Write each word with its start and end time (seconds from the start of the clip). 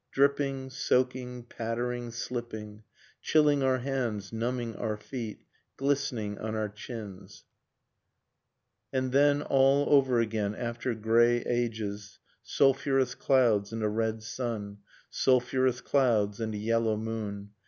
Dripping, 0.11 0.71
soaking, 0.71 1.43
pattering, 1.43 2.09
slipping. 2.09 2.81
Chilling 3.21 3.61
our 3.61 3.77
hands, 3.77 4.33
numbing 4.33 4.75
our 4.77 4.97
feet, 4.97 5.45
Glistening 5.77 6.39
on 6.39 6.55
our 6.55 6.69
chins. 6.69 7.43
Nocturne 8.91 8.95
of 8.97 8.97
Remembered 8.97 8.99
Spring 9.03 9.03
And 9.03 9.11
then, 9.11 9.47
all 9.47 9.93
over 9.95 10.19
again, 10.19 10.55
after 10.55 10.95
grey 10.95 11.41
ages, 11.43 12.17
Sulphurous 12.41 13.13
clouds 13.13 13.71
and 13.71 13.83
a 13.83 13.89
red 13.89 14.23
sun, 14.23 14.79
Sulphurous 15.11 15.81
clouds 15.81 16.39
and 16.39 16.55
a 16.55 16.57
yellow 16.57 16.97
moon. 16.97 17.51